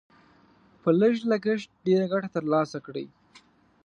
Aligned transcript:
په 0.81 0.89
لږ 0.99 1.15
لګښت 1.31 1.69
ډېره 1.85 2.05
ګټه 2.11 2.29
تر 2.35 2.43
لاسه 2.53 2.77
کړئ. 2.85 3.07